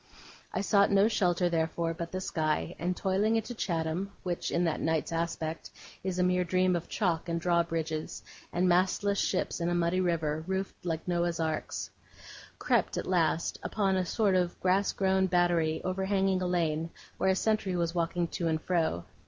I 0.51 0.61
sought 0.61 0.89
no 0.89 1.07
shelter, 1.07 1.47
therefore, 1.47 1.93
but 1.93 2.11
the 2.11 2.21
sky; 2.21 2.75
and 2.79 2.97
toiling 2.97 3.35
into 3.35 3.53
Chatham, 3.53 4.11
which, 4.23 4.49
in 4.49 4.63
that 4.63 4.81
night's 4.81 5.11
aspect, 5.11 5.69
is 6.03 6.17
a 6.17 6.23
mere 6.23 6.43
dream 6.43 6.75
of 6.75 6.89
chalk, 6.89 7.29
and 7.29 7.39
drawbridges, 7.39 8.23
and 8.51 8.67
mastless 8.67 9.19
ships 9.19 9.61
in 9.61 9.69
a 9.69 9.75
muddy 9.75 10.01
river, 10.01 10.43
roofed 10.47 10.83
like 10.87 11.07
Noah's 11.07 11.39
arks, 11.39 11.91
crept, 12.57 12.97
at 12.97 13.05
last, 13.05 13.59
upon 13.61 13.95
a 13.95 14.03
sort 14.03 14.33
of 14.33 14.59
grass 14.59 14.91
grown 14.91 15.27
battery 15.27 15.83
overhanging 15.83 16.41
a 16.41 16.47
lane, 16.47 16.89
where 17.19 17.29
a 17.29 17.35
sentry 17.35 17.75
was 17.75 17.93
walking 17.93 18.27
to 18.29 18.47
and 18.47 18.59
fro. 18.63 19.05